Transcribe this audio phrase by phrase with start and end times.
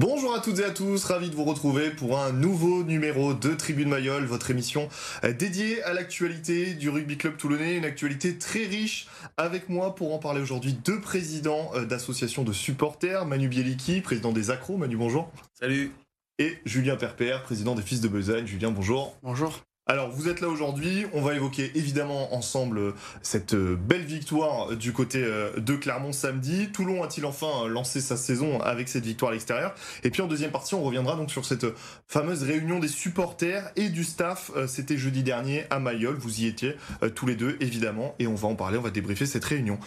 [0.00, 3.52] Bonjour à toutes et à tous, ravi de vous retrouver pour un nouveau numéro de
[3.54, 4.88] Tribune Mayol, votre émission
[5.24, 9.08] euh, dédiée à l'actualité du rugby club toulonnais, une actualité très riche.
[9.36, 14.30] Avec moi pour en parler aujourd'hui deux présidents euh, d'associations de supporters, Manu Bieliki, président
[14.30, 14.76] des Accros.
[14.76, 15.32] Manu, bonjour.
[15.52, 15.90] Salut.
[16.38, 18.46] Et Julien Perpère, président des Fils de Besagne.
[18.46, 19.16] Julien, bonjour.
[19.24, 19.64] Bonjour.
[19.90, 21.06] Alors, vous êtes là aujourd'hui.
[21.14, 26.68] On va évoquer évidemment ensemble cette euh, belle victoire du côté euh, de Clermont samedi.
[26.70, 29.74] Toulon a-t-il enfin lancé sa saison avec cette victoire à l'extérieur?
[30.04, 31.64] Et puis en deuxième partie, on reviendra donc sur cette
[32.06, 34.50] fameuse réunion des supporters et du staff.
[34.56, 36.16] Euh, c'était jeudi dernier à Mayol.
[36.16, 36.76] Vous y étiez
[37.14, 38.14] tous les deux, évidemment.
[38.18, 39.78] Et on va en parler, on va débriefer cette réunion.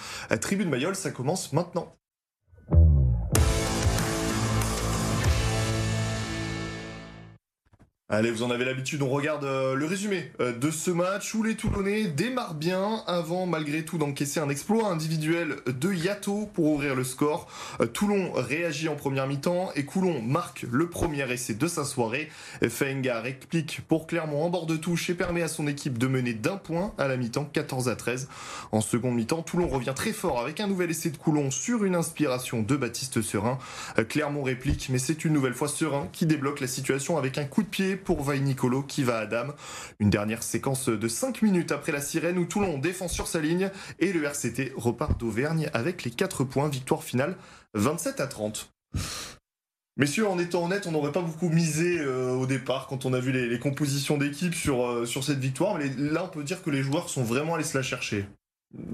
[0.41, 1.95] Tribune Mayol, ça commence maintenant.
[8.13, 11.43] Allez, vous en avez l'habitude, on regarde euh, le résumé euh, de ce match où
[11.43, 16.93] les Toulonnais démarrent bien avant malgré tout d'encaisser un exploit individuel de Yato pour ouvrir
[16.93, 17.47] le score.
[17.79, 22.27] Euh, Toulon réagit en première mi-temps et Coulon marque le premier essai de sa soirée.
[22.67, 26.33] Fenga réplique pour Clermont en bord de touche et permet à son équipe de mener
[26.33, 28.27] d'un point à la mi-temps 14 à 13.
[28.73, 31.95] En seconde mi-temps, Toulon revient très fort avec un nouvel essai de Coulon sur une
[31.95, 33.57] inspiration de Baptiste Serein.
[34.09, 37.63] Clermont réplique mais c'est une nouvelle fois Serein qui débloque la situation avec un coup
[37.63, 39.53] de pied pour Vaille Nicolo qui va à Dame.
[39.99, 43.69] Une dernière séquence de 5 minutes après la sirène où Toulon défend sur sa ligne
[43.99, 46.69] et le RCT repart d'Auvergne avec les 4 points.
[46.69, 47.37] Victoire finale
[47.73, 48.71] 27 à 30.
[49.97, 53.19] Messieurs, en étant honnête, on n'aurait pas beaucoup misé euh, au départ quand on a
[53.19, 55.77] vu les, compositions d'équipe sur, euh, sur cette victoire.
[55.77, 58.25] Mais là, on peut dire que les joueurs sont vraiment allés se la chercher.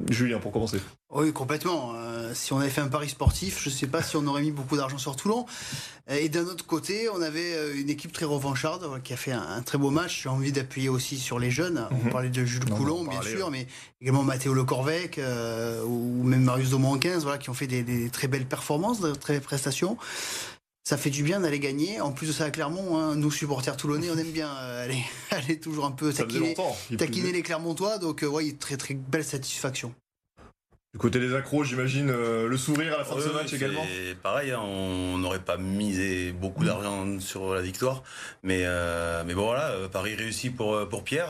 [0.10, 0.80] Julien, pour commencer.
[1.12, 1.94] Oui, complètement.
[1.96, 4.42] Euh, si on avait fait un pari sportif, je ne sais pas si on aurait
[4.42, 5.46] mis beaucoup d'argent sur Toulon.
[6.10, 9.32] Euh, et d'un autre côté, on avait euh, une équipe très revancharde qui a fait
[9.32, 10.24] un, très beau match.
[10.24, 11.88] J'ai envie d'appuyer aussi sur les jeunes.
[11.92, 12.12] On mhm.
[12.12, 13.68] parlait de Jules Coulon, bien sûr, mais
[14.02, 15.20] également Mathéo Le Corvec
[15.86, 19.14] ou même Marius Domont 15, voilà, qui ont fait des, des très belles performances, de
[19.14, 19.98] très belles prestations
[20.88, 22.00] ça fait du bien d'aller gagner.
[22.00, 25.04] En plus de ça, à Clermont, hein, nous supporters toulonnais, on aime bien euh, aller,
[25.32, 26.56] aller toujours un peu taquiner,
[26.98, 27.98] taquiner les Clermontois.
[27.98, 29.94] Donc, euh, ouais, très très belle satisfaction.
[30.98, 33.86] Du côté des accros, j'imagine euh, le sourire à la fin de ce match également.
[34.24, 38.02] Pareil, hein, on n'aurait pas misé beaucoup d'argent sur la victoire,
[38.42, 41.30] mais euh, mais bon voilà, euh, Paris réussit pour pour Pierre.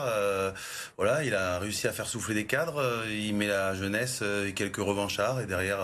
[0.96, 2.82] voilà, il a réussi à faire souffler des cadres.
[3.10, 5.80] il met la jeunesse et quelques revanchards et derrière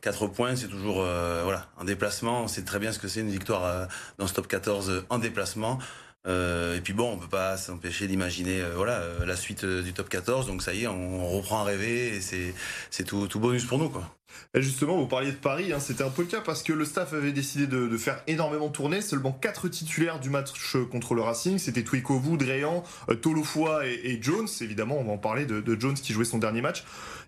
[0.00, 1.02] 4 points, c'est toujours
[1.42, 2.44] voilà un déplacement.
[2.44, 5.80] On sait très bien ce que c'est une victoire dans ce top 14 en déplacement.
[6.26, 9.92] Euh, et puis bon, on peut pas s'empêcher d'imaginer euh, voilà euh, la suite du
[9.92, 10.46] top 14.
[10.46, 14.14] Donc ça y est, on, reprend à rêver et c'est tout, bonus pour nous quoi.
[14.54, 17.12] Justement, vous parliez de Paris, hein, c'était un peu le cas parce que le staff
[17.12, 19.00] avait décidé de, faire énormément tourner.
[19.00, 22.84] Seulement quatre titulaires du match contre le Racing, c'était Twikovu, Dréan,
[23.20, 24.48] Tolofoa et, Jones.
[24.60, 26.84] Évidemment, on va en parler de, Jones qui jouait son dernier match.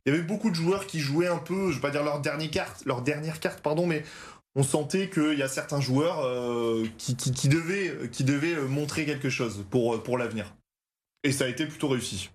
[0.07, 2.21] Il y avait beaucoup de joueurs qui jouaient un peu, je vais pas dire leur
[2.21, 4.03] dernière carte, leur dernière carte, pardon, mais
[4.57, 7.15] on sentait qu'il y a certains joueurs euh, qui,
[7.49, 10.55] devaient, qui devaient montrer quelque chose pour, pour l'avenir.
[11.23, 12.31] Et ça a été plutôt réussi.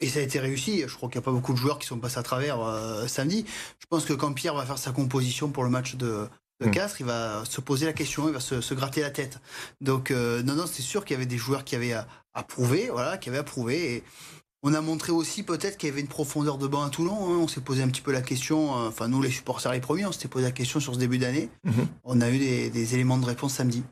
[0.00, 0.84] Et ça a été réussi.
[0.86, 3.06] Je crois qu'il n'y a pas beaucoup de joueurs qui sont passés à travers euh,
[3.06, 3.46] samedi.
[3.78, 6.28] Je pense que quand Pierre va faire sa composition pour le match de,
[6.60, 6.70] de hmm.
[6.70, 9.40] Castres, il va se poser la question, il va se, gratter la tête.
[9.80, 11.94] Donc, euh, non, non, c'est sûr qu'il y avait des joueurs qui avaient
[12.34, 13.94] approuvé, voilà, qui avaient approuvé.
[13.94, 14.04] Et
[14.66, 17.14] on a montré aussi peut-être qu'il y avait une profondeur de banc à Toulon.
[17.14, 17.38] Hein.
[17.40, 20.06] On s'est posé un petit peu la question, euh, enfin nous les supporters les premiers,
[20.06, 21.48] on s'était posé la question sur ce début d'année.
[21.62, 21.86] Mhm.
[22.02, 23.84] On a eu des, éléments de réponse samedi.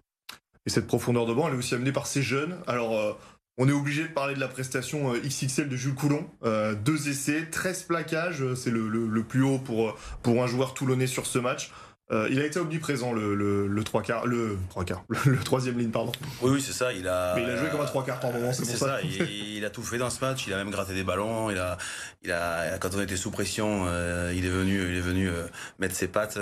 [0.66, 2.56] Et cette profondeur de banc, elle est aussi amenée par ces jeunes.
[2.66, 3.12] Alors, euh,
[3.56, 6.26] on est obligé de parler de la prestation euh, XXL de Jules Coulon.
[6.42, 11.38] deux essais, 13 plaquages, c'est le, plus haut pour, pour un joueur toulonnais sur ce
[11.38, 11.70] match.
[12.12, 15.78] Euh, il a été omniprésent le, le, le 3 quarts, le 3 quarts, le, troisième
[15.78, 16.12] ligne, pardon.
[16.42, 16.92] Oui, oui, c'est ça.
[16.92, 17.34] Il a.
[17.34, 19.00] Mais il a joué comme un 3 quarts par moment, c'est pour ça.
[19.02, 20.46] il, a tout fait dans ce match.
[20.46, 21.50] Il a même gratté des ballons.
[21.50, 21.78] Il a,
[22.22, 25.46] il a, quand on était sous pression, euh, il est venu, il est venu euh,
[25.78, 26.38] mettre ses pattes.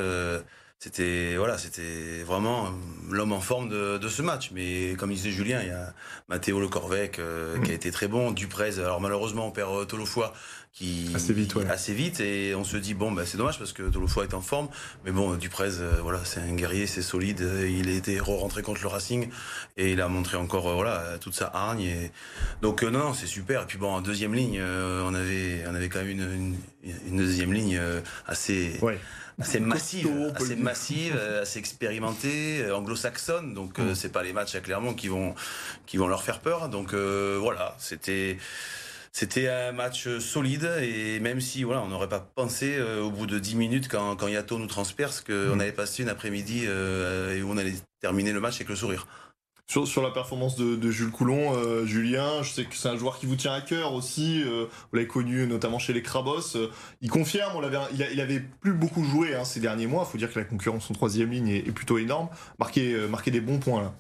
[0.82, 2.72] C'était voilà, c'était vraiment
[3.08, 4.50] l'homme en forme de, de, ce match.
[4.52, 5.94] Mais comme disait Julien, il y a
[6.28, 7.20] Mathéo Le Corvec
[7.64, 8.32] qui a été très bon.
[8.32, 10.26] Duprez, alors malheureusement, on perd Tolofoy
[10.72, 12.20] qui assez vite, assez vite.
[12.20, 14.68] Et on se dit bon bah c'est dommage parce que Tolofoy est en forme.
[15.04, 17.46] Mais bon Duprez euh, voilà c'est un guerrier c'est solide.
[17.68, 19.28] Il a été rentré contre le Racing
[19.76, 21.82] et il a montré encore euh, voilà toute sa hargne.
[21.82, 22.10] Et
[22.62, 23.62] donc euh, non c'est super.
[23.62, 26.56] Et puis bon en deuxième ligne on avait on avait quand même une,
[27.06, 27.80] une, deuxième ligne
[28.26, 28.80] assez
[29.40, 33.54] assez massive, assez massive, assez expérimentée, anglo-saxonne.
[33.54, 33.94] Donc mm.
[33.94, 35.34] c'est pas les matchs à Clermont qui vont
[35.86, 36.68] qui vont leur faire peur.
[36.68, 38.38] Donc voilà, c'était
[39.14, 43.26] c'était un match solide et même si voilà, on n'aurait pas pensé euh, au bout
[43.26, 45.60] de 10 minutes quand, quand Yato nous transperce qu'on mm.
[45.60, 49.06] avait passé une après-midi euh, et où on allait terminer le match avec le sourire.
[49.72, 53.18] Sur, sur la performance de, Jules Coulon, euh, Julien, je sais que c'est un joueur
[53.18, 54.42] qui vous tient à cœur aussi.
[54.42, 56.56] Euh, vous l'avez connu notamment chez les Crabos.
[56.56, 56.70] Euh,
[57.00, 60.04] il confirme, on il, il, avait plus beaucoup joué hein, ces derniers mois.
[60.06, 62.28] Il faut dire que la concurrence en troisième ligne est, plutôt énorme.
[62.58, 63.94] Marqué, marqué des bons points là.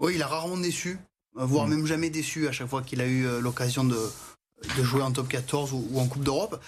[0.00, 0.98] Oui, il a rarement déçu,
[1.36, 1.70] voire mm.
[1.70, 3.96] même jamais déçu à chaque fois qu'il a eu l'occasion de,
[4.76, 6.60] de jouer en top 14 ou, en Coupe d'Europe.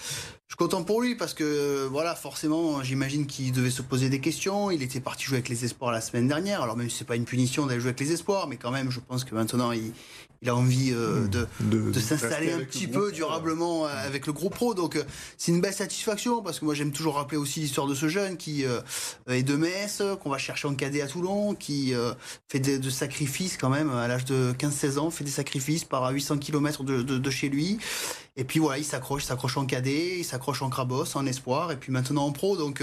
[0.46, 4.20] Je suis content pour lui parce que, voilà, forcément, j'imagine qu'il devait se poser des
[4.20, 4.70] questions.
[4.70, 6.62] Il était parti jouer avec les espoirs la semaine dernière.
[6.62, 8.90] Alors, même si c'est pas une punition d'aller jouer avec les espoirs, mais quand même,
[8.90, 9.92] je pense que maintenant, il,
[10.44, 11.28] il a envie euh, hmm.
[11.30, 14.74] de, de, s'installer un petit peu durablement euh, avec le groupe pro.
[14.74, 15.02] Donc euh,
[15.38, 18.36] c'est une belle satisfaction parce que moi j'aime toujours rappeler aussi l'histoire de ce jeune
[18.36, 21.94] qui est de Metz, qu'on va chercher en cadet à Toulon, qui
[22.48, 26.10] fait des, de sacrifices quand même à l'âge de 15-16 ans, fait des sacrifices par
[26.10, 27.78] 800 km de, de, chez lui.
[28.36, 31.72] Et puis voilà, il s'accroche, il s'accroche en cadet, il s'accroche en crabos, en espoir,
[31.72, 32.56] et puis maintenant en pro.
[32.56, 32.82] Donc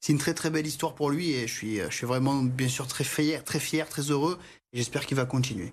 [0.00, 2.68] c'est une très très belle histoire pour lui et je suis, je suis vraiment bien
[2.68, 4.38] sûr très fier, très fier, très heureux.
[4.72, 5.72] Et j'espère qu'il va continuer.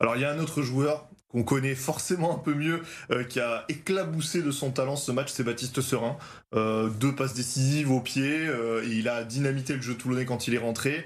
[0.00, 3.40] Alors il y a un autre joueur qu'on connaît forcément un peu mieux, euh, qui
[3.40, 6.16] a éclaboussé de son talent ce match, c'est Baptiste Serin.
[6.54, 10.54] Euh, deux passes décisives au pied, euh, il a dynamité le jeu toulonnais quand il
[10.54, 11.04] est rentré.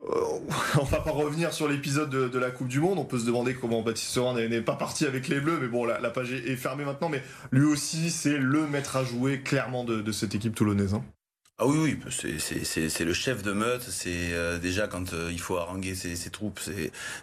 [0.80, 3.54] on va pas revenir sur l'épisode de, la Coupe du Monde, on peut se demander
[3.54, 6.84] comment Baptiste Serin n'est pas parti avec les Bleus, mais bon, la, page est, fermée
[6.84, 10.94] maintenant, mais lui aussi, c'est le maître à jouer clairement de, cette équipe toulonnaise.
[10.94, 11.04] Hein.
[11.60, 12.12] Ah oui, oui,
[12.62, 13.82] c'est le chef de meute.
[13.82, 16.60] C'est euh, déjà quand euh, il faut haranguer ses, ses troupes,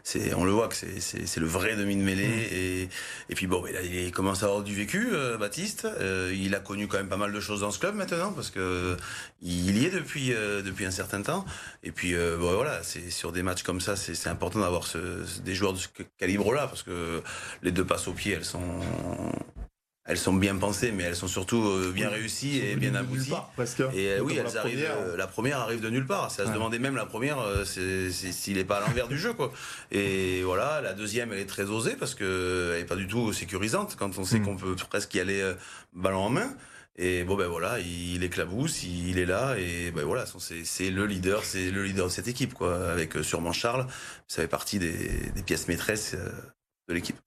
[0.04, 2.28] c'est on le voit que c'est le vrai demi de mêlée.
[2.28, 2.54] Mmh.
[2.54, 2.90] Et,
[3.30, 5.88] et puis bon, il, commence à avoir du vécu, euh, Baptiste.
[6.34, 8.98] il a connu quand même pas mal de choses dans ce club maintenant parce que
[9.42, 11.46] il y est depuis depuis un certain temps.
[11.84, 15.00] Et puis bon, voilà, c'est sur des matchs comme ça, c'est important d'avoir ce,
[15.46, 15.88] des joueurs de ce
[16.18, 17.22] calibre-là parce que
[17.64, 18.82] les deux passes au pied, elles sont
[20.08, 23.34] elles sont bien pensées, mais elles sont surtout euh, bien réussies et bien abouties.
[23.96, 24.86] Et euh, oui, elles la arrivent.
[24.86, 24.98] Première.
[25.00, 26.30] Euh, la première arrive de nulle part.
[26.30, 29.52] Ça se demandait même la première s'il n'est pas à l'envers du jeu, quoi.
[29.92, 33.34] Et voilà, la deuxième, elle est très osée parce que elle est pas du tout
[33.34, 34.46] sécurisante quand on sait mm.
[34.46, 35.54] qu'on peut presque y aller
[35.94, 36.54] ballon en main.
[36.98, 40.24] Et bon ben voilà, il éclabousse, il est là et ben voilà,
[40.64, 42.90] c'est le leader, c'est le leader de cette équipe quoi.
[42.90, 43.86] Avec sûrement Charles,
[44.28, 46.16] ça fait partie des, des pièces maîtresses
[46.88, 47.18] de l'équipe.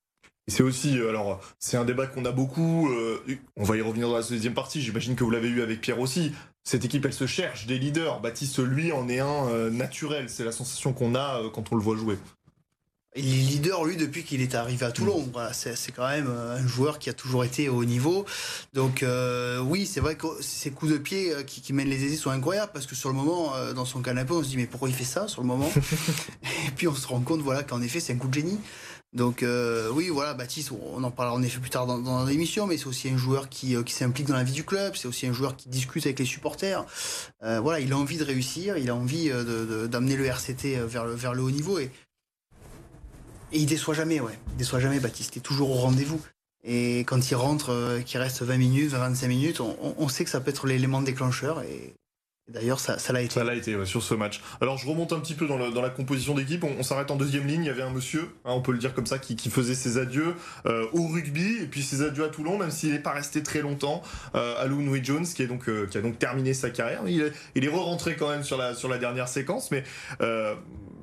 [0.48, 2.88] C'est aussi, euh, alors, c'est un débat qu'on a beaucoup.
[2.90, 3.22] Euh,
[3.56, 4.80] on va y revenir dans la deuxième partie.
[4.80, 6.32] J'imagine que vous l'avez eu avec Pierre aussi.
[6.64, 8.20] Cette équipe, elle se cherche des leaders.
[8.20, 10.30] Baptiste, lui, en est un euh, naturel.
[10.30, 12.16] C'est la sensation qu'on a quand on le voit jouer.
[13.20, 15.22] Leader, lui, depuis qu'il est arrivé à Toulon.
[15.22, 15.30] Mm.
[15.32, 18.24] Voilà, c'est quand même un joueur qui a toujours été au haut niveau.
[18.74, 19.04] Donc,
[19.62, 22.72] oui, c'est vrai que ses coups de pied qui, qui, mènent les aisés sont incroyables
[22.72, 25.04] parce que sur le moment, dans son canapé, on se dit, mais pourquoi il fait
[25.04, 25.70] ça sur le moment
[26.66, 28.58] Et puis, on se rend compte voilà, qu'en effet, c'est un coup de génie.
[29.14, 32.76] Donc euh, oui, voilà, Baptiste, on en parlera en effet plus tard dans, l'émission, mais
[32.76, 35.26] c'est aussi un joueur qui, euh, qui s'implique dans la vie du club, c'est aussi
[35.26, 36.84] un joueur qui discute avec les supporters.
[37.42, 39.30] Euh, voilà, il a envie de réussir, il a envie
[39.88, 41.90] d'amener le RCT vers le, vers le haut niveau et,
[43.52, 44.38] et il déçoit jamais, ouais.
[44.52, 46.20] Il déçoit jamais, Baptiste, il est toujours au rendez-vous.
[46.64, 50.50] Et quand il rentre, qu'il reste 20 minutes, 25 minutes, on, sait que ça peut
[50.50, 51.94] être l'élément déclencheur et
[52.48, 53.34] D'ailleurs, ça, l'a été.
[53.34, 54.40] Ça l'a été sur ce match.
[54.62, 56.64] Alors, je remonte un petit peu dans, la composition d'équipe.
[56.64, 57.62] On, s'arrête en deuxième ligne.
[57.62, 59.98] Il y avait un monsieur, hein, on peut le dire comme ça, qui, faisait ses
[59.98, 60.34] adieux
[60.64, 63.60] euh, au rugby et puis ses adieux à Toulon, même s'il n'est pas resté très
[63.60, 64.02] longtemps.
[64.34, 67.02] Euh, Alou Nui Jones, euh, qui a donc terminé sa carrière.
[67.06, 69.84] Il est, re-rentré quand même sur la, dernière séquence, mais
[70.22, 70.54] euh,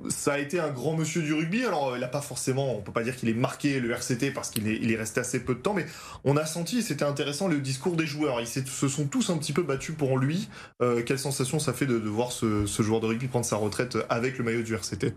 [0.10, 1.66] ça a été un grand monsieur du rugby.
[1.66, 4.50] Alors, il n'a pas forcément, on peut pas dire qu'il ait marqué le RCT parce
[4.50, 5.86] qu'il est, il est resté assez peu de temps, mais
[6.24, 8.42] on a senti, c'était intéressant, le discours des joueurs.
[8.42, 10.50] Ils se sont tous un petit peu battus pour lui.
[10.82, 14.38] Euh, quelle sensation ça fait de, voir ce, joueur de rugby prendre sa retraite avec
[14.38, 15.14] le maillot du RCT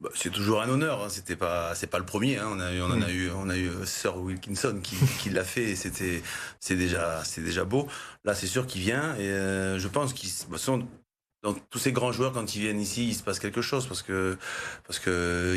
[0.00, 1.04] bah, c'est toujours un honneur.
[1.04, 1.08] Hein.
[1.08, 2.36] C'était pas, c'est pas le premier.
[2.36, 2.48] Hein.
[2.50, 3.10] On a, on en a mm.
[3.10, 5.62] eu, on a eu euh, Sir Wilkinson qui, qui l'a fait.
[5.62, 6.22] Et c'était,
[6.58, 7.86] c'est déjà, c'est déjà beau.
[8.24, 9.14] Là, c'est sûr qu'il vient.
[9.14, 10.58] Et euh, je pense qu'ils, bah,
[11.42, 14.02] donc tous ces grands joueurs quand ils viennent ici, il se passe quelque chose parce
[14.02, 14.36] que
[14.86, 15.56] parce que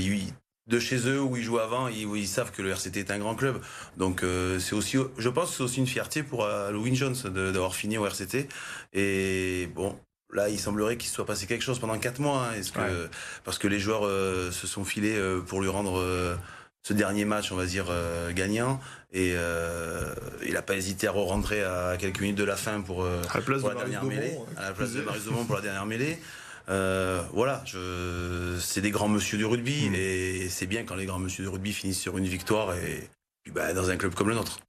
[0.68, 3.20] de chez eux où ils jouent avant, ils, ils savent que le RCT est un
[3.20, 3.62] grand club.
[3.98, 7.76] Donc euh, c'est aussi, je pense, que c'est aussi une fierté pour Halloween Jones d'avoir
[7.76, 8.48] fini au RCT.
[8.94, 9.98] Et bon,
[10.34, 13.10] là, il semblerait qu'il se soit passé quelque chose pendant quatre mois, hein, que,
[13.44, 16.04] parce que les joueurs euh, se sont filés euh, pour lui rendre
[16.86, 17.88] ce dernier match, on va dire,
[18.36, 18.80] gagnant.
[19.16, 20.14] Et euh,
[20.46, 23.74] il n'a pas hésité à re-rentrer à quelques minutes de la fin pour, euh, la,
[23.74, 26.20] dernière mêlée, à la place de Marius Dumont pour la dernière mêlée.
[26.68, 27.64] Euh, voilà,
[28.60, 29.96] c'est des grands monsieur du rugby mm.
[29.96, 33.08] et c'est bien quand les grands monsieur du rugby finissent sur une victoire et
[33.54, 34.60] bah, dans un club comme le nôtre.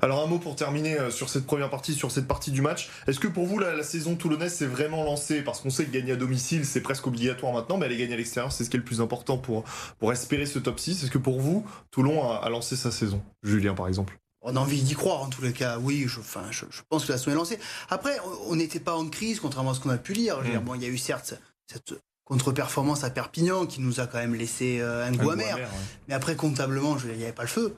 [0.00, 2.90] Alors un mot pour terminer euh, sur cette première partie, sur cette partie du match.
[3.06, 5.42] Est-ce que pour vous la, saison toulonnaise s'est vraiment lancée?
[5.42, 8.16] Parce qu'on sait que gagner à domicile c'est presque obligatoire maintenant, mais aller gagner à
[8.16, 9.64] l'extérieur c'est ce qui est le plus important pour,
[9.98, 11.02] pour espérer ce top 6.
[11.02, 13.22] Est-ce que pour vous Toulon a, lancé sa saison?
[13.42, 15.78] Julien par exemple on a envie d'y croire en tous les cas.
[15.78, 17.58] Oui, je, enfin, je, pense que la saison est lancée.
[17.90, 18.16] Après,
[18.46, 20.38] on n'était pas en crise, contrairement à ce qu'on a pu lire.
[20.38, 20.62] Mm.
[20.76, 21.34] il y a eu certes
[21.66, 21.94] cette
[22.24, 25.58] contre-performance à Perpignan qui nous a quand même laissé un goût amer.
[26.06, 27.74] Mais après, comptablement, il n'y avait pas le feu.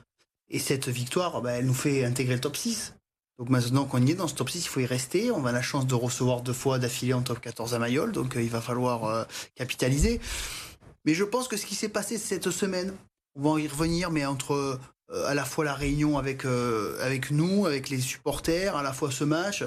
[0.51, 2.95] Et cette victoire, bah, elle nous fait intégrer le top 6.
[3.39, 5.31] Donc maintenant qu'on y est dans ce top 6, il faut y rester.
[5.31, 8.35] On a la chance de recevoir deux fois d'affilée en top 14 à Mayol, donc
[8.37, 10.21] il va falloir capitaliser.
[11.07, 12.95] Mais je pense que ce qui s'est passé cette semaine,
[13.35, 14.79] on va y revenir, mais entre
[15.13, 18.93] euh, à la fois la réunion avec, euh, avec nous, avec les supporters, à la
[18.93, 19.65] fois ce match,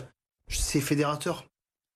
[0.49, 1.45] c'est fédérateur.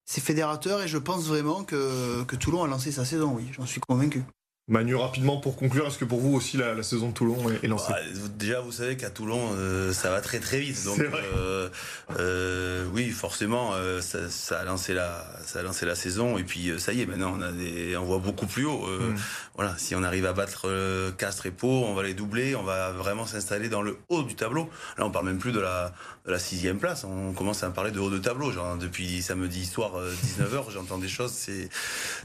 [0.06, 3.66] C'est fédérateur et je pense vraiment que, que Toulon a lancé sa saison, oui, j'en
[3.66, 4.24] suis convaincu.
[4.70, 7.94] Manu, rapidement pour conclure, est-ce que pour vous aussi la, saison de Toulon est, lancée?
[7.94, 8.00] Bah,
[8.38, 10.84] Déjà, vous savez qu'à Toulon, euh, ça va très très vite.
[10.84, 11.70] Donc, euh,
[12.20, 13.72] euh, oui, forcément,
[14.02, 16.38] ça, a lancé la, ça a lancé la saison.
[16.38, 18.86] Et puis, ça y est, maintenant, on, a des, on voit beaucoup plus haut.
[18.86, 19.16] Mm.
[19.56, 20.70] Voilà, si on arrive à battre
[21.18, 22.54] Castres et Pau, on va les doubler.
[22.58, 24.70] On va vraiment s'installer dans le haut du tableau.
[24.98, 25.94] Là, on parle même plus de la,
[26.26, 27.06] de la sixième place.
[27.06, 28.52] On commence à parler de haut de tableau.
[28.52, 29.94] Genre, depuis samedi soir,
[30.26, 31.32] 19h, j'entends des choses.
[31.32, 31.70] C'est,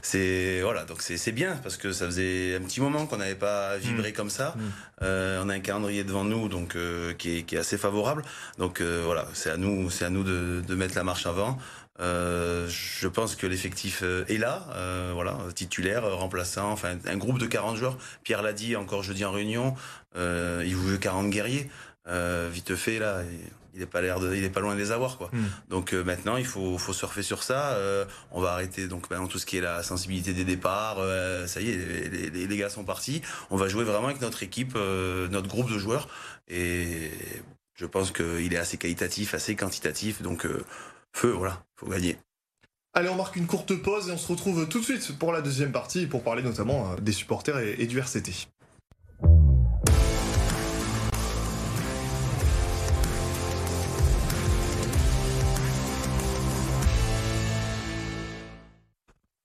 [0.01, 3.77] c'est, voilà, donc c'est bien parce que ça faisait un petit moment qu'on n'avait pas
[3.77, 4.13] vibré mm.
[4.13, 4.55] comme ça.
[4.55, 4.61] Mm.
[5.03, 8.23] Euh, on a un calendrier devant nous donc euh, qui, est, assez favorable.
[8.57, 11.57] Donc euh, voilà, c'est à nous, c'est à nous de, mettre la marche avant.
[11.99, 14.67] Je pense que l'effectif est là,
[15.13, 17.97] voilà, titulaire, remplaçant, enfin un groupe de 40 joueurs.
[18.23, 19.75] Pierre l'a dit encore jeudi en réunion,
[20.15, 21.69] il veut 40 guerriers.
[22.51, 23.23] vite fait là,
[23.75, 25.29] il est pas l'air de, il est pas loin de les avoir quoi.
[25.33, 25.45] Hmm.
[25.69, 27.71] Donc euh, maintenant il faut, faut surfer sur ça.
[27.71, 30.97] Euh, on va arrêter donc maintenant tout ce qui est la sensibilité des départs.
[30.99, 33.21] Euh, ça y est, les, les, gars sont partis.
[33.49, 36.07] On va jouer vraiment avec notre équipe, notre groupe de joueurs.
[36.47, 37.11] Et
[37.75, 40.21] je pense qu'il est assez qualitatif, assez quantitatif.
[40.21, 40.47] Donc
[41.13, 42.17] feu, voilà, faut gagner.
[42.93, 45.41] Allez, on marque une courte pause et on se retrouve tout de suite pour la
[45.41, 48.47] deuxième partie pour parler notamment des supporters et du RCT.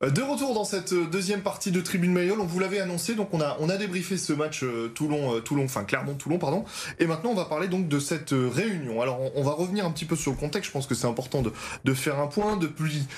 [0.01, 3.35] De retour dans cette euh, deuxième partie de Tribune Mayol, on vous l'avait annoncé, donc
[3.35, 6.65] on a, on a débriefé ce match euh, Toulon, Toulon, enfin Clermont-Toulon, pardon.
[7.01, 9.03] Et maintenant, on va parler donc de cette réunion.
[9.03, 10.69] Alors, on, va revenir un petit peu sur le contexte.
[10.69, 11.53] Je pense que c'est important de,
[11.83, 12.57] de, faire un point.
[12.57, 13.09] Depuis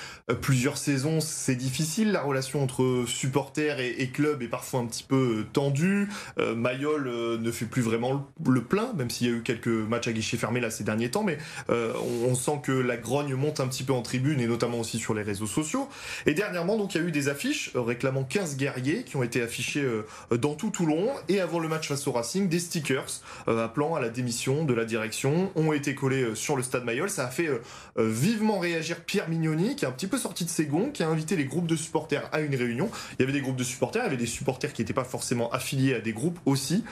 [0.40, 2.12] plusieurs saisons, c'est difficile.
[2.12, 6.08] La relation entre supporters et, club est parfois un petit peu tendue.
[6.38, 7.04] Mayol
[7.40, 10.38] ne fait plus vraiment le, plein, même s'il y a eu quelques matchs à guichet
[10.38, 11.24] fermé là ces derniers temps.
[11.24, 11.36] Mais
[11.68, 15.14] on sent que la grogne monte un petit peu en tribune et notamment aussi sur
[15.14, 15.88] les réseaux sociaux.
[16.26, 19.22] Et dernièrement donc, il y a eu des affiches euh, réclamant 15 guerriers qui ont
[19.22, 21.08] été affichés euh, dans tout Toulon.
[21.28, 24.74] Et avant le match face au Racing, des stickers euh, appelant à la démission de
[24.74, 27.10] la direction ont été collés sur le stade Mayol.
[27.10, 27.48] Ça a fait
[27.96, 31.08] vivement réagir Pierre Mignoni, qui est un petit peu sorti de ses gonds, qui a
[31.08, 32.90] invité les groupes de supporters à une réunion.
[33.18, 35.04] Il y avait des groupes de supporters, il y avait des supporters qui n'étaient pas
[35.04, 36.84] forcément affiliés à des groupes aussi.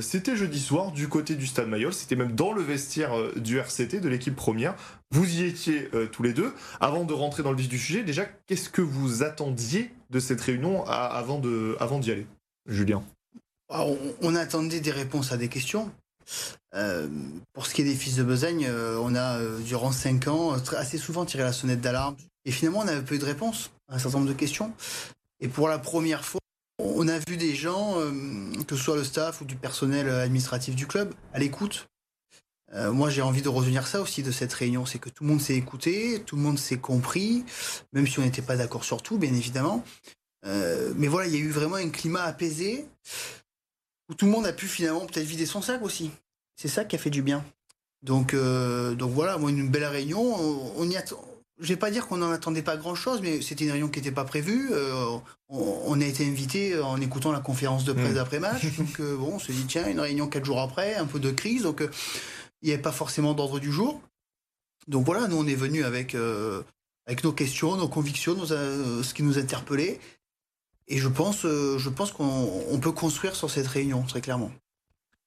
[0.00, 1.92] C'était jeudi soir du côté du stade Mayol.
[1.92, 4.74] C'était même dans le vestiaire du RCT, de l'équipe première.
[5.12, 6.52] Vous y étiez tous les deux.
[6.80, 10.40] Avant de rentrer dans le vif du sujet, déjà, qu'est-ce que vous attendiez de cette
[10.40, 12.26] réunion avant d'y aller
[12.66, 13.04] Julien?
[13.68, 13.84] Ah,
[14.22, 15.90] on, attendait des réponses à des questions.
[16.74, 17.08] Euh,
[17.52, 20.52] pour ce qui est des fils de besogne, euh, on a euh, durant cinq ans
[20.76, 22.16] assez souvent tiré la sonnette d'alarme.
[22.44, 24.72] Et finalement, on n'avait pas eu de réponse à un certain nombre de questions.
[25.40, 26.40] Et pour la première fois,
[26.78, 27.94] on a vu des gens,
[28.66, 31.86] que ce soit le staff ou du personnel administratif du club, à l'écoute
[32.74, 35.30] euh, moi, j'ai envie de revenir ça aussi de cette réunion, c'est que tout le
[35.30, 37.44] monde s'est écouté, tout le monde s'est compris,
[37.92, 39.84] même si on n'était pas d'accord sur tout, bien évidemment.
[40.44, 42.86] Euh, mais voilà, il y a eu vraiment un climat apaisé
[44.08, 46.10] où tout le monde a pu finalement peut-être vider son sac aussi.
[46.56, 47.44] C'est ça qui a fait du bien.
[48.02, 50.22] Donc, euh, donc voilà, moi, une belle réunion.
[50.76, 51.20] On, y attend.
[51.58, 54.12] Je vais pas dire qu'on n'en attendait pas grand-chose, mais c'était une réunion qui n'était
[54.12, 54.70] pas prévue.
[55.48, 58.14] on, a été invité en écoutant la conférence de presse mmh.
[58.14, 58.76] d'après match.
[58.76, 61.62] donc bon, on se dit tiens, une réunion quatre jours après, un peu de crise.
[61.62, 61.82] Donc
[62.62, 64.00] il n'y avait pas forcément d'ordre du jour.
[64.88, 66.62] Donc voilà, nous on est venu avec, euh,
[67.06, 69.98] avec nos questions, nos convictions, euh, ce qui nous interpellait.
[70.88, 74.52] Et je pense, euh, je pense qu'on peut construire sur cette réunion, très clairement.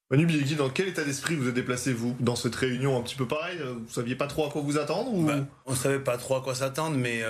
[0.10, 3.16] Manu Bielki, dans quel état d'esprit vous êtes déplacé, vous, dans cette réunion un petit
[3.16, 5.24] peu pareil Vous saviez pas trop à quoi vous attendre ou...
[5.24, 7.22] Bah, on savait pas trop à quoi s'attendre, mais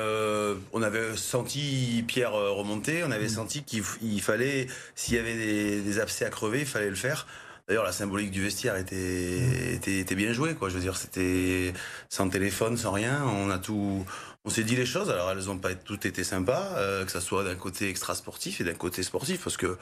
[0.71, 3.29] on avait senti Pierre remonter, on avait mm.
[3.29, 7.27] senti qu'il fallait, s'il y avait des, des, abcès à crever, il fallait le faire.
[7.69, 10.69] D'ailleurs, la symbolique du vestiaire était, était, était, bien jouée, quoi.
[10.69, 11.71] Je veux dire, c'était
[12.09, 13.23] sans téléphone, sans rien.
[13.23, 14.03] On a tout,
[14.43, 15.11] on s'est dit les choses.
[15.11, 18.59] Alors, elles n'ont pas toutes été sympas, euh, que ça soit d'un côté extra sportif
[18.59, 19.77] et d'un côté sportif, parce que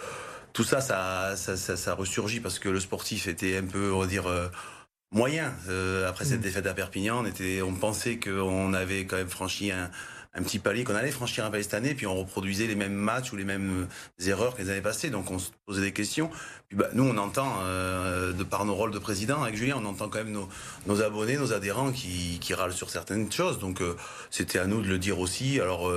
[0.51, 4.07] tout ça ça, ça, ça, ressurgit parce que le sportif était un peu, on va
[4.07, 4.27] dire.
[4.27, 4.49] Euh,
[5.13, 6.43] moyen euh, après cette mm.
[6.43, 9.89] défaite à Perpignan on était on pensait qu'on avait quand même franchi un,
[10.37, 12.93] un petit palier qu'on allait franchir un palier cette année, puis on reproduisait les mêmes
[12.93, 13.87] matchs ou les mêmes
[14.21, 15.09] euh, erreurs que les années passées.
[15.09, 16.29] Donc on se posait des questions.
[16.67, 19.85] Puis bah, nous, on entend, euh, de par nos rôles de président avec Julien, on
[19.85, 20.37] entend quand même
[20.85, 23.57] nos, abonnés, nos adhérents qui, qui, râlent sur certaines choses.
[23.57, 23.95] Donc euh,
[24.29, 25.59] c'était à nous de le dire aussi.
[25.59, 25.91] Alors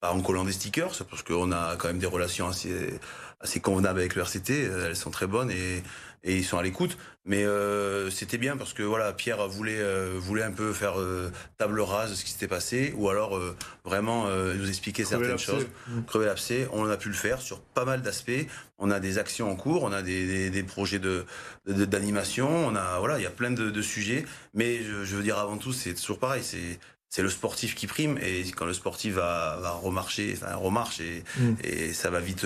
[0.00, 3.00] pas en collant des stickers, parce qu'on a quand même des relations assez,
[3.40, 4.62] assez convenables avec le RCT.
[4.62, 5.82] Elles sont très bonnes et,
[6.24, 6.96] et ils sont à l'écoute.
[7.24, 11.30] Mais euh, c'était bien parce que voilà, Pierre voulait euh, voulait un peu faire euh,
[11.58, 15.38] table rase de ce qui s'était passé, ou alors euh, vraiment euh, nous expliquer certaines
[15.38, 16.02] choses, mmh.
[16.06, 16.68] crever l'abcès.
[16.72, 18.46] On a pu le faire sur pas mal d'aspects.
[18.78, 21.26] On a des actions en cours, on a des, des, des projets de
[21.66, 24.24] d'animation, on a voilà, il y a plein de, de sujets.
[24.54, 26.78] Mais je, je, veux dire avant tout, c'est toujours pareil, c'est
[27.10, 31.24] c'est le sportif qui prime et quand le sportif va, va remarcher, enfin remarche et,
[31.38, 31.52] mmh.
[31.64, 32.44] et ça va vite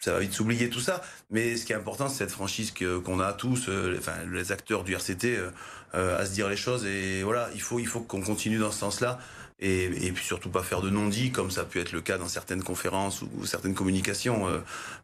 [0.00, 1.02] ça va vite s'oublier tout ça.
[1.30, 2.72] Mais ce qui est important, c'est cette franchise
[3.04, 5.50] qu'on a tous, euh, enfin les acteurs du RCT, euh,
[5.94, 6.86] euh, à se dire les choses.
[6.86, 9.18] Et voilà, il faut, il faut qu'on continue dans ce sens-là.
[9.62, 12.16] Et, et, puis surtout pas faire de non-dits, comme ça a pu être le cas
[12.16, 14.46] dans certaines conférences ou, certaines communications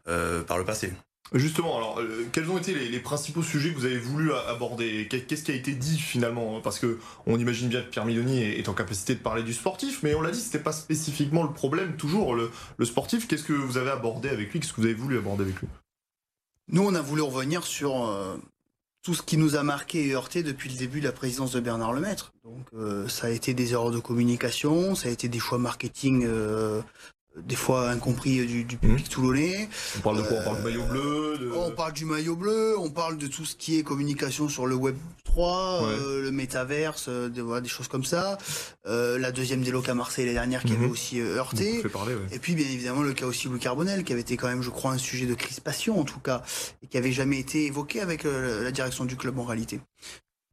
[0.05, 0.93] par le passé.
[1.33, 5.07] Justement, alors, euh, quels ont été les, principaux sujets que vous avez voulu aborder?
[5.09, 6.61] Qu'est-ce qui a été dit finalement?
[6.61, 10.03] Parce que on imagine bien que Pierre Miloni est en capacité de parler du sportif,
[10.03, 12.49] mais on l'a dit, c'était pas spécifiquement le problème, toujours le,
[12.85, 13.27] sportif.
[13.27, 14.59] Qu'est-ce que vous avez abordé avec lui?
[14.59, 15.67] Qu'est-ce que vous avez voulu aborder avec lui?
[16.69, 18.37] Nous, on a voulu revenir sur euh,
[19.01, 21.59] tout ce qui nous a marqué et heurté depuis le début de la présidence de
[21.59, 22.31] Bernard Lemaître.
[22.45, 26.25] Donc, euh, ça a été des erreurs de communication, ça a été des choix marketing
[27.47, 29.09] des fois incompris du, du public mmh.
[29.09, 29.69] toulonnais.
[29.97, 30.37] On parle de quoi?
[30.39, 31.51] On parle du maillot bleu de...
[31.55, 34.75] On parle du maillot bleu, on parle de tout ce qui est communication sur le
[34.75, 35.87] Web 3, ouais.
[35.87, 38.37] euh, le métaverse, euh, de, voilà, des choses comme ça.
[38.87, 40.77] Euh, la deuxième déloc à Marseille l'année dernière qui mmh.
[40.77, 41.81] avait aussi euh, heurté.
[41.93, 42.21] Parler, ouais.
[42.31, 44.69] Et puis bien évidemment le cas aussi Louis Carbonel qui avait été quand même je
[44.69, 46.43] crois un sujet de crispation en tout cas
[46.83, 49.79] et qui avait jamais été évoqué avec euh, la direction du club en réalité.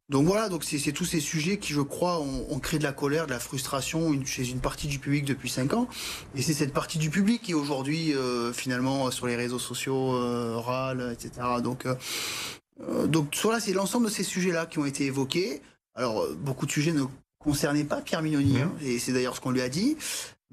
[0.09, 2.93] Donc voilà, donc c'est tous ces sujets qui, je crois, ont, ont, créé de la
[2.93, 5.87] colère, de la frustration une, chez une partie du public depuis cinq ans.
[6.35, 10.57] Et c'est cette partie du public qui aujourd'hui, euh, finalement, sur les réseaux sociaux, euh,
[10.57, 11.47] râle, etc.
[11.63, 15.61] Donc, euh, donc voilà, c'est l'ensemble de ces sujets-là qui ont été évoqués.
[15.95, 17.05] Alors, beaucoup de sujets ne
[17.39, 18.61] concernaient pas Pierre Mignoni, mmh.
[18.61, 19.97] hein, et c'est d'ailleurs ce qu'on lui a dit.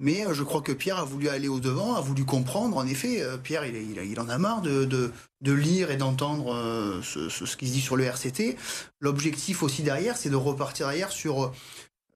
[0.03, 2.77] Mais je crois que Pierre a voulu aller au-devant, a voulu comprendre.
[2.77, 5.13] En effet, Pierre, il, en a marre de,
[5.45, 8.57] lire et d'entendre euh, ce, ce, qui se dit sur le RCT.
[8.99, 11.53] L'objectif aussi derrière, c'est de repartir derrière sur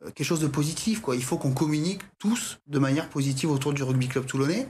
[0.04, 1.02] euh, quelque chose de positif.
[1.14, 4.68] Il faut qu'on communique tous de manière positive autour du rugby club toulonnais.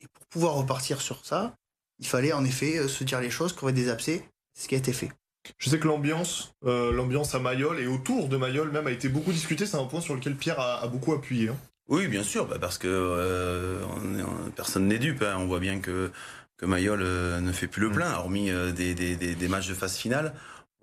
[0.00, 1.54] Et pour pouvoir repartir sur ça,
[1.98, 4.28] il fallait en effet euh, se dire les choses, crever des abcès.
[4.54, 5.10] C'est ce qui a été fait.
[5.58, 9.08] Je sais que l'ambiance, euh, l'ambiance à Mayol et autour de Mayol même a été
[9.08, 9.66] beaucoup discutée.
[9.66, 11.48] C'est un point sur lequel Pierre a, a beaucoup appuyé.
[11.48, 11.56] Hein.
[11.88, 15.22] Oui, bien sûr, bah parce que euh, on, on, personne n'est dupe.
[15.22, 15.36] Hein.
[15.38, 16.10] On voit bien que
[16.62, 19.68] que Mayol euh, ne fait plus le plein, hormis euh, des, des, des, des, matchs
[19.68, 20.32] de phase finale.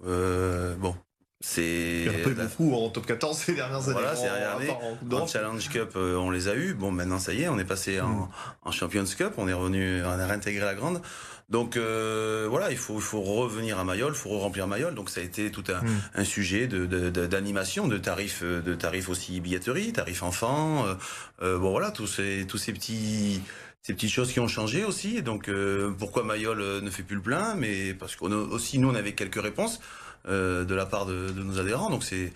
[0.05, 0.93] Euh, bon,
[1.41, 2.03] c'est.
[2.05, 3.93] Il y en a pas eu beaucoup en top 14 ces dernières années.
[3.93, 4.69] Voilà, ces dernières années.
[5.11, 6.73] En, en, Challenge Cup, euh, on les a eu.
[6.73, 8.29] Bon, maintenant, ça y est, on est passé en, mm.
[8.63, 11.01] en Champions Cup, on est revenu, on a réintégré la grande.
[11.49, 14.93] Donc euh, voilà, il faut, il faut revenir à Mayol, il faut remplir Mayol.
[14.93, 16.01] Donc ça a été tout un, mm.
[16.15, 20.85] un sujet d'animation, de, de, de, tarifs, de tarifs aussi billetterie, tarifs enfants.
[21.41, 23.41] Euh, bon voilà, tous ces, tous ces petits
[23.81, 25.17] ces petites choses qui ont changé aussi.
[25.17, 27.55] Et donc, euh, pourquoi Mayol euh, ne fait plus le plein?
[27.55, 29.79] Mais parce qu'on aussi, nous, on avait quelques réponses
[30.27, 31.89] euh, de la part de, de, nos adhérents.
[31.89, 32.33] Donc, c'est,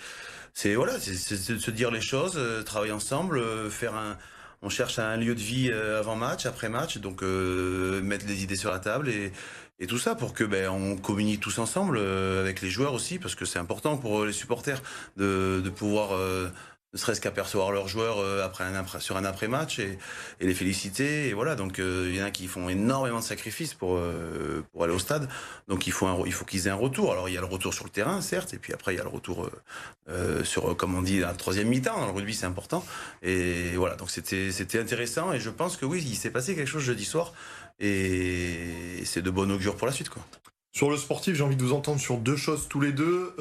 [0.53, 4.17] c'est voilà, c'est se dire les choses, euh, travailler ensemble, euh, faire un.
[4.61, 8.71] On cherche un lieu de vie avant match, après match, donc mettre les idées sur
[8.71, 9.33] la table et,
[9.81, 13.35] et tout ça pour que ben on communique tous ensemble avec les joueurs aussi, parce
[13.35, 14.81] que c'est important pour les supporters
[15.17, 16.17] de, de pouvoir
[16.93, 19.97] ne serait-ce qu'apercevoir leurs joueurs euh, après un sur un après-match et,
[20.39, 21.27] les féliciter.
[21.27, 24.63] Et voilà, donc euh, il y en a qui font énormément de sacrifices pour, euh,
[24.71, 25.27] pour aller au stade.
[25.67, 27.11] Donc il faut, il faut qu'ils aient un retour.
[27.11, 28.99] Alors il y a le retour sur le terrain, certes, et puis après il y
[28.99, 29.49] a le retour
[30.43, 32.05] sur, comme on dit, la troisième mi-temps.
[32.05, 32.85] Le rugby, c'est important.
[33.21, 35.33] Et voilà, donc c'était intéressant.
[35.33, 37.33] Et je pense que oui, il s'est passé quelque chose jeudi soir.
[37.79, 40.09] Et c'est de bon augure pour la suite.
[40.09, 40.23] Quoi.
[40.71, 43.33] Sur le sportif, j'ai envie de vous entendre sur deux choses tous les deux.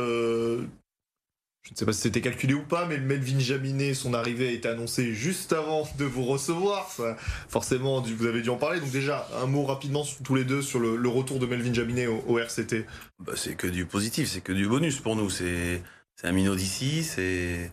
[1.62, 4.51] Je ne sais pas si c'était calculé ou pas, mais Melvin Jaminet, son arrivée a
[4.51, 6.90] été annoncée juste avant de vous recevoir.
[6.90, 7.16] Ça,
[7.48, 8.81] forcément, vous avez dû en parler.
[8.81, 12.09] Donc déjà, un mot rapidement tous les deux sur le, le retour de Melvin Jaminet
[12.09, 12.85] au, au RCT.
[13.20, 15.31] Bah, c'est que du positif, c'est que du bonus pour nous.
[15.31, 15.83] C'est
[16.25, 17.70] un minot d'ici, c'est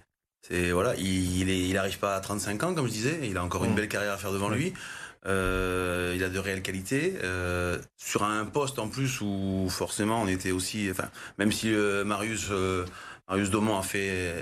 [0.72, 3.20] voilà, il, il, est, il arrive pas à 35 ans, comme je disais.
[3.24, 3.76] Il a encore une mmh.
[3.76, 4.56] belle carrière à faire devant mmh.
[4.56, 4.74] lui.
[5.26, 10.28] Euh, il a de réelles qualités euh, sur un poste en plus où forcément on
[10.28, 12.52] était aussi, enfin même si euh, Marius
[13.30, 14.34] Marius Daumont a fait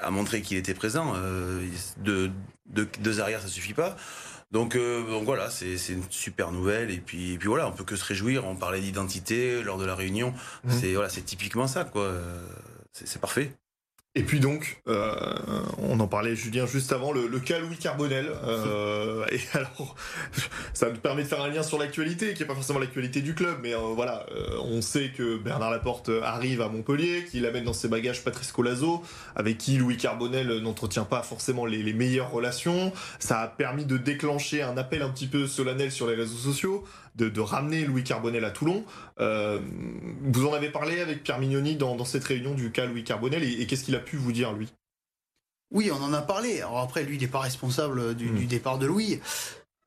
[0.00, 1.66] a montré qu'il était présent, euh,
[1.98, 2.30] de,
[2.66, 3.96] de, deux arrières ça suffit pas.
[4.50, 7.84] Donc, euh, donc voilà, c'est une super nouvelle et puis, et puis voilà, on peut
[7.84, 8.46] que se réjouir.
[8.46, 10.32] On parlait d'identité lors de la réunion,
[10.64, 10.70] mmh.
[10.70, 12.12] c'est voilà, c'est typiquement ça quoi.
[12.92, 13.52] C'est parfait.
[14.18, 15.14] Et puis donc, euh,
[15.78, 18.26] on en parlait Julien juste avant, le, cas Louis Carbonel.
[18.44, 19.94] Euh, et alors,
[20.74, 23.36] ça me permet de faire un lien sur l'actualité, qui n'est pas forcément l'actualité du
[23.36, 24.26] club, mais euh, voilà,
[24.64, 29.04] on sait que Bernard Laporte arrive à Montpellier, qu'il amène dans ses bagages Patrice Colazo,
[29.36, 32.92] avec qui Louis Carbonel n'entretient pas forcément les, meilleures relations.
[33.20, 36.84] Ça a permis de déclencher un appel un petit peu solennel sur les réseaux sociaux
[37.26, 38.84] de, ramener Louis Carbonel à Toulon.
[39.20, 39.58] Euh,
[40.22, 43.66] vous en avez parlé avec Pierre Mignoni dans, cette réunion du cas Louis Carbonel et,
[43.66, 44.72] qu'est-ce qu'il a pu vous dire lui?
[45.70, 46.60] Oui, on en a parlé.
[46.60, 48.46] Alors après, lui, il n'est pas responsable du, hmm.
[48.46, 49.20] départ de Louis.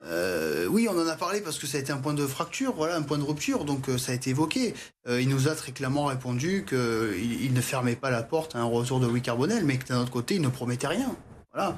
[0.04, 2.74] Euh, oui, on en a parlé parce que ça a été un point de fracture,
[2.74, 4.74] voilà, un point de rupture, donc euh, ça a été évoqué.
[5.08, 8.66] il nous a très clairement répondu qu'il il ne fermait pas la porte à un
[8.66, 11.16] retour de Louis Carbonel, mais que d'un autre côté, il ne promettait rien.
[11.54, 11.76] Voilà.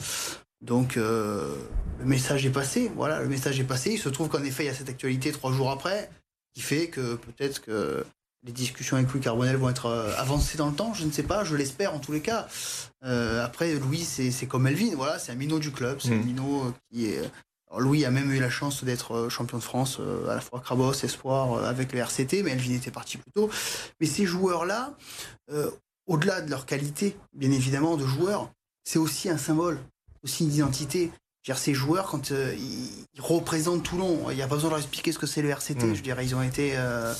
[0.63, 1.53] Donc euh,
[1.99, 3.91] le message est passé, voilà, le message est passé.
[3.91, 6.09] Il se trouve qu'en effet, il y a cette actualité trois jours après,
[6.53, 8.05] qui fait que peut-être que
[8.45, 11.23] les discussions avec Louis Carbonel vont être euh, avancées dans le temps, je ne sais
[11.23, 12.47] pas, je l'espère en tous les cas.
[13.03, 16.25] Euh, après, Louis, c'est comme Melvin, voilà, c'est un minot du club, c'est un mm.
[16.25, 17.21] minot qui est...
[17.75, 19.99] Louis a même eu la chance d'être champion de France,
[20.29, 23.49] à la fois Crabos, Espoir, avec le RCT, mais Elvin était parti plus tôt.
[23.99, 24.95] Mais ces joueurs-là,
[26.05, 28.51] au-delà de leur qualité, bien évidemment, de joueurs,
[28.83, 29.79] c'est aussi un symbole
[30.23, 31.11] aussi une identité.
[31.43, 34.79] Dire, ces joueurs, quand euh, ils, représentent Toulon, il n'y a pas besoin de leur
[34.79, 35.85] expliquer ce que c'est le RCT.
[35.85, 35.95] Mm.
[35.95, 37.13] Je dirais, ils ont été, euh,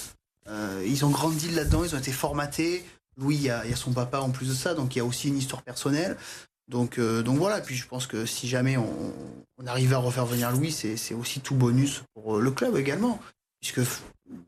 [0.48, 2.86] euh, ils ont grandi là-dedans, ils ont été formatés.
[3.18, 5.28] Louis, il y, a, son papa en plus de ça, donc il y a aussi
[5.28, 6.18] une histoire personnelle.
[6.70, 7.60] Donc, donc voilà.
[7.60, 9.13] Puis je pense que si jamais on,
[9.58, 13.20] on arrivait à refaire venir Louis, c'est aussi tout bonus pour le club également,
[13.60, 13.82] puisque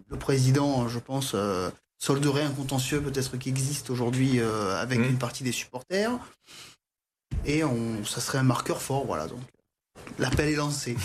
[0.10, 1.36] le président, je pense,
[2.00, 5.04] solderait un contentieux peut-être qui existe aujourd'hui avec mm.
[5.04, 6.18] une partie des supporters
[7.45, 7.62] et
[8.05, 9.05] ça serait un marqueur fort.
[9.05, 9.39] Voilà, donc
[10.19, 10.95] l'appel est lancé.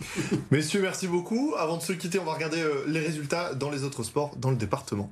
[0.50, 1.54] Messieurs, merci beaucoup.
[1.58, 4.50] Avant de se quitter, on va regarder euh, les résultats dans les autres sports dans
[4.50, 5.10] le département.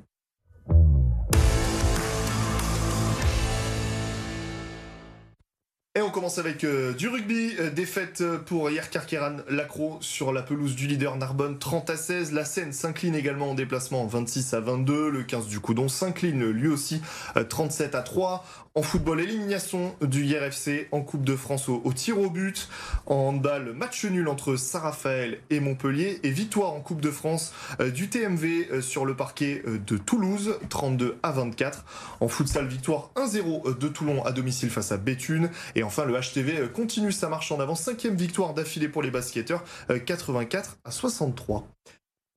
[5.97, 7.55] Et on commence avec euh, du rugby.
[7.59, 11.97] Euh, défaite euh, pour Yerkar Keran Lacro sur la pelouse du leader Narbonne 30 à
[11.97, 12.33] 16.
[12.33, 15.09] La Seine s'incline également en déplacement 26 à 22.
[15.09, 17.01] Le 15 du Coudon s'incline lui aussi
[17.49, 18.45] 37 à 3.
[18.75, 22.69] En football, élimination du IRFC en Coupe de France au, tir au but.
[23.07, 26.21] En handball, match nul entre Saint-Raphaël et Montpellier.
[26.25, 27.55] Et victoire en Coupe de France
[27.95, 31.87] du TMV sur le parquet de Toulouse 32 à 24.
[32.21, 35.49] En futsal, victoire 1-0 de Toulon à domicile face à Béthune.
[35.87, 37.75] Enfin, le HTV euh, continue sa marche en avant.
[37.75, 39.64] Cinquième victoire d'affilée pour les basketteurs,
[40.05, 41.68] 84 euh, à 63.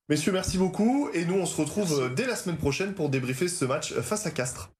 [0.07, 1.09] Messieurs, merci beaucoup.
[1.13, 4.25] Et nous, on se retrouve euh, dès la semaine prochaine pour débriefer ce match face
[4.25, 4.71] à Castres.